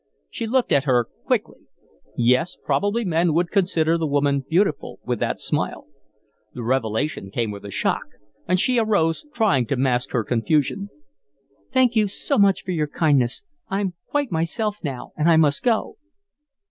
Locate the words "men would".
3.05-3.51